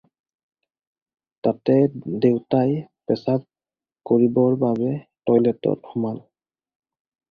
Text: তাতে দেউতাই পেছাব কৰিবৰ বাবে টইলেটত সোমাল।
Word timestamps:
তাতে 1.47 1.75
দেউতাই 2.25 2.73
পেছাব 3.07 3.45
কৰিবৰ 4.13 4.61
বাবে 4.67 4.93
টইলেটত 5.01 5.81
সোমাল। 5.97 6.23